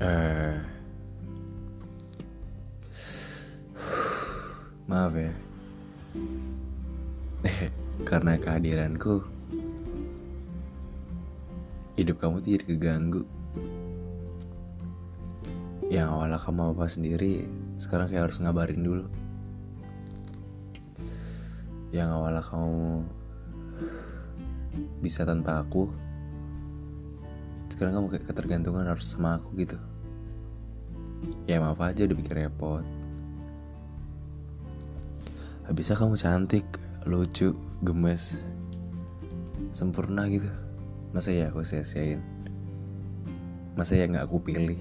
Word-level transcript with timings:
Eh. 0.00 0.56
maaf 4.88 5.12
ya. 5.12 5.32
Eh, 7.40 7.72
karena 8.04 8.36
kehadiranku 8.36 9.24
hidup 11.96 12.20
kamu 12.20 12.44
tidak 12.44 12.68
keganggu. 12.68 13.24
Yang 15.88 16.08
awalnya 16.12 16.36
kamu 16.36 16.76
apa 16.76 16.84
sendiri 16.84 17.48
sekarang 17.80 18.12
kayak 18.12 18.28
harus 18.28 18.40
ngabarin 18.44 18.84
dulu. 18.84 19.04
Yang 21.96 22.08
awalnya 22.12 22.44
kamu 22.44 23.04
bisa 25.00 25.24
tanpa 25.24 25.64
aku 25.64 25.88
sekarang 27.70 27.96
kamu 27.96 28.06
kayak 28.12 28.26
ketergantungan 28.28 28.84
harus 28.84 29.06
sama 29.06 29.38
aku 29.38 29.54
gitu 29.56 29.78
Ya 31.46 31.62
maaf 31.62 31.80
aja 31.80 32.04
udah 32.04 32.16
bikin 32.18 32.34
repot 32.36 32.84
Habisnya 35.70 35.94
kamu 35.94 36.18
cantik, 36.18 36.66
lucu, 37.06 37.54
gemes, 37.86 38.42
sempurna 39.70 40.26
gitu. 40.26 40.50
Masa 41.14 41.30
ya 41.30 41.46
aku 41.46 41.62
sia-siain? 41.62 42.18
Masa 43.78 43.94
ya 43.94 44.10
nggak 44.10 44.26
aku 44.26 44.42
pilih? 44.42 44.74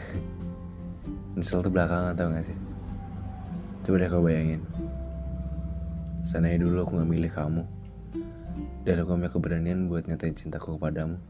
Nyesel 1.36 1.60
tuh 1.60 1.68
belakangan 1.68 2.16
tau 2.16 2.32
gak 2.32 2.48
sih? 2.48 2.56
Coba 3.84 4.00
deh 4.00 4.08
kau 4.08 4.24
bayangin. 4.24 4.64
Sananya 6.24 6.64
dulu 6.64 6.80
aku 6.80 6.96
gak 6.96 7.10
milih 7.12 7.32
kamu. 7.36 7.62
Dan 8.88 9.04
aku 9.04 9.12
punya 9.12 9.28
keberanian 9.28 9.92
buat 9.92 10.08
nyatain 10.08 10.32
cintaku 10.32 10.80
kepadamu. 10.80 11.20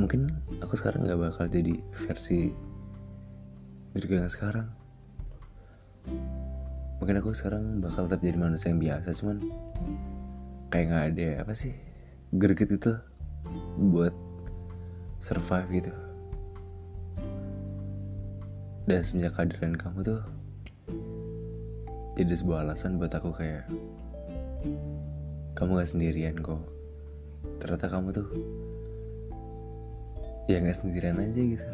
Mungkin 0.00 0.32
aku 0.64 0.74
sekarang 0.74 1.04
gak 1.04 1.20
bakal 1.20 1.46
jadi 1.46 1.78
versi 2.06 2.50
diriku 3.92 4.16
yang 4.16 4.32
sekarang. 4.32 4.68
Mungkin 6.98 7.18
aku 7.20 7.34
sekarang 7.36 7.82
bakal 7.82 8.08
tetap 8.08 8.24
jadi 8.24 8.38
manusia 8.38 8.72
yang 8.72 8.80
biasa 8.80 9.12
cuman 9.18 9.42
kayak 10.72 10.86
nggak 10.88 11.06
ada 11.12 11.28
apa 11.44 11.52
sih 11.52 11.76
greget 12.32 12.72
itu 12.72 12.94
buat 13.92 14.14
survive 15.20 15.68
gitu. 15.82 15.92
Dan 18.88 19.02
semenjak 19.06 19.38
kehadiran 19.38 19.78
kamu 19.78 19.98
tuh 20.02 20.22
jadi 22.18 22.34
sebuah 22.36 22.66
alasan 22.66 23.00
buat 23.00 23.12
aku 23.14 23.30
kayak 23.32 23.64
kamu 25.56 25.80
gak 25.80 25.90
sendirian 25.90 26.36
kok 26.40 26.60
ternyata 27.62 27.86
kamu 27.90 28.08
tuh 28.14 28.26
ya 30.50 30.58
nggak 30.58 30.76
sendirian 30.78 31.22
aja 31.22 31.40
gitu. 31.40 31.66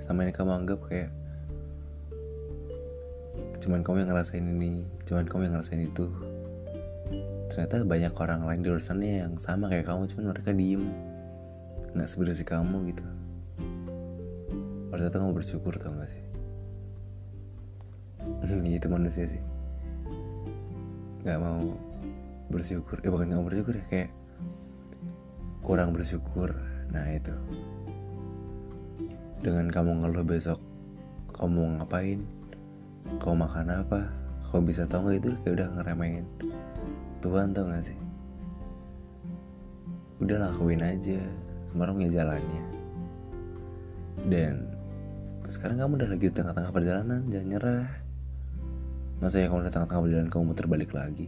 Sama 0.00 0.28
ini 0.28 0.32
kamu 0.36 0.64
anggap 0.64 0.80
kayak 0.88 1.10
cuman 3.64 3.80
kamu 3.80 4.04
yang 4.04 4.10
ngerasain 4.12 4.44
ini 4.44 4.84
cuman 5.08 5.24
kamu 5.24 5.48
yang 5.48 5.54
ngerasain 5.56 5.82
itu. 5.88 6.06
Ternyata 7.48 7.86
banyak 7.86 8.12
orang 8.18 8.40
lain 8.44 8.60
di 8.60 8.68
luar 8.68 8.82
sana 8.82 9.06
yang 9.06 9.38
sama 9.40 9.70
kayak 9.70 9.88
kamu 9.88 10.10
cuman 10.10 10.24
mereka 10.36 10.50
diem. 10.52 10.84
Nggak 11.94 12.08
sebersih 12.10 12.44
kamu 12.44 12.92
gitu. 12.92 13.04
Ternyata 14.90 15.16
kamu 15.18 15.32
bersyukur 15.34 15.74
tau 15.78 15.90
gak 15.98 16.10
sih? 16.10 16.22
Itu 18.78 18.86
manusia 18.86 19.26
sih. 19.26 19.42
Nggak 21.24 21.38
mau 21.40 21.74
bersyukur. 22.52 23.00
Eh 23.02 23.10
bukan 23.10 23.32
nggak 23.32 23.38
mau 23.40 23.48
bersyukur 23.48 23.74
ya 23.80 23.84
kayak 23.90 24.10
kurang 25.64 25.96
bersyukur. 25.96 26.52
Nah 26.92 27.08
itu. 27.08 27.32
Dengan 29.40 29.72
kamu 29.72 30.04
ngeluh 30.04 30.24
besok 30.24 30.60
kamu 31.32 31.80
ngapain? 31.80 32.20
Kau 33.18 33.32
makan 33.32 33.72
apa? 33.72 34.06
Kau 34.48 34.62
bisa 34.62 34.86
tahu 34.86 35.08
nggak 35.08 35.18
itu? 35.24 35.30
Kayak 35.42 35.54
udah 35.58 35.68
ngeremehin. 35.80 36.24
Tuhan 37.24 37.56
tau 37.56 37.66
gak 37.66 37.84
sih? 37.88 37.98
Udah 40.20 40.48
lakuin 40.48 40.84
aja. 40.84 41.18
Semua 41.68 41.88
orang 41.88 41.96
punya 42.04 42.12
jalannya. 42.22 42.62
Dan 44.30 44.54
sekarang 45.50 45.80
kamu 45.80 45.92
udah 46.00 46.08
lagi 46.08 46.24
di 46.30 46.34
tengah-tengah 46.36 46.72
perjalanan 46.72 47.20
jangan 47.28 47.48
nyerah. 47.50 47.88
Masa 49.20 49.40
ya 49.42 49.48
kamu 49.48 49.68
di 49.68 49.72
tengah-tengah 49.72 50.02
perjalanan 50.04 50.30
kamu 50.30 50.44
muter 50.52 50.66
balik 50.68 50.90
lagi? 50.94 51.26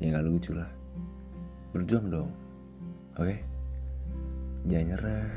Ya 0.00 0.14
nggak 0.14 0.26
lucu 0.26 0.50
lah. 0.56 0.70
Berjuang 1.70 2.10
dong. 2.10 2.30
Oke? 3.14 3.38
okay? 3.38 3.53
Jangan 4.64 4.96
nyerah. 4.96 5.28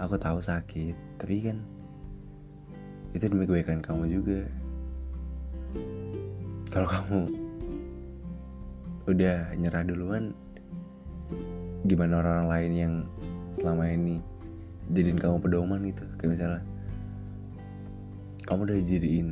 Aku 0.00 0.16
tahu 0.18 0.42
sakit 0.42 0.96
tapi 1.22 1.44
kan 1.44 1.62
itu 3.14 3.26
demi 3.26 3.46
kebaikan 3.46 3.78
kamu 3.78 4.10
juga. 4.10 4.42
Kalau 6.70 6.88
kamu 6.88 7.20
udah 9.10 9.54
nyerah 9.58 9.82
duluan 9.86 10.34
gimana 11.86 12.22
orang 12.22 12.46
lain 12.46 12.72
yang 12.74 12.94
selama 13.54 13.90
ini 13.90 14.18
jadiin 14.90 15.18
kamu 15.18 15.38
pedoman 15.38 15.82
gitu? 15.86 16.06
Kayak 16.18 16.30
misalnya 16.38 16.62
kamu 18.46 18.60
udah 18.66 18.78
jadiin 18.82 19.28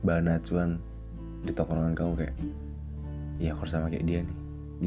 bahan 0.00 0.32
acuan 0.32 0.80
di 1.44 1.52
tongkrongan 1.52 1.92
kamu 1.92 2.12
kayak 2.24 2.36
ya 3.40 3.52
aku 3.52 3.64
harus 3.64 3.72
sama 3.76 3.92
kayak 3.92 4.06
dia 4.08 4.20
nih 4.24 4.38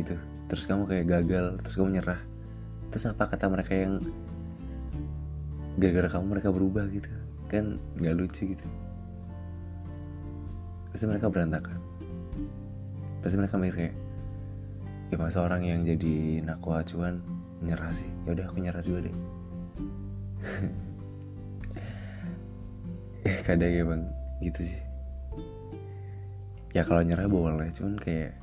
gitu. 0.02 0.16
Terus 0.50 0.66
kamu 0.66 0.90
kayak 0.90 1.06
gagal 1.10 1.46
terus 1.62 1.78
kamu 1.78 2.02
nyerah 2.02 2.33
terus 2.94 3.10
apa 3.10 3.26
kata 3.26 3.50
mereka 3.50 3.74
yang 3.74 3.98
gara-gara 5.82 6.14
kamu 6.14 6.38
mereka 6.38 6.54
berubah 6.54 6.86
gitu. 6.94 7.10
Kan 7.50 7.82
nggak 7.98 8.14
lucu 8.14 8.54
gitu. 8.54 8.66
Pasti 10.94 11.10
mereka 11.10 11.34
berantakan. 11.34 11.82
Pasti 13.26 13.36
mereka 13.42 13.58
mikir 13.58 13.76
kayak 13.82 13.96
ya 15.10 15.18
masa 15.18 15.42
orang 15.42 15.66
yang 15.66 15.82
jadi 15.82 16.46
naku 16.46 16.78
acuan 16.78 17.18
nyerah 17.66 17.90
sih? 17.98 18.10
Ya 18.30 18.38
udah 18.38 18.46
aku 18.46 18.62
nyerah 18.62 18.84
juga 18.86 19.10
deh. 19.10 19.16
Eh 23.26 23.38
kadang 23.50 23.74
ya 23.74 23.84
bang 23.90 24.04
gitu 24.46 24.62
sih. 24.70 24.82
Ya 26.78 26.86
kalau 26.86 27.02
nyerah 27.02 27.26
boleh 27.26 27.74
cuman 27.74 27.98
kayak 27.98 28.38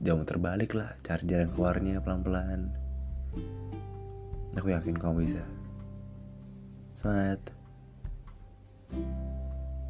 jauh 0.00 0.24
terbalik 0.24 0.72
lah. 0.72 0.96
Cari 1.04 1.28
jalan 1.28 1.52
keluarnya 1.52 2.00
pelan-pelan 2.00 2.81
aku 4.56 4.72
yakin 4.72 4.96
kamu 4.96 5.24
bisa. 5.24 5.42
Semangat. 6.92 7.40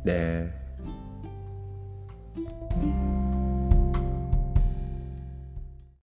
Deh 0.02 0.61